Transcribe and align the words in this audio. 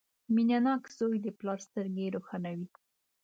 •مینهناک 0.35 0.83
زوی 0.97 1.17
د 1.25 1.27
پلار 1.39 1.59
سترګې 1.67 2.05
روښانوي. 2.15 2.67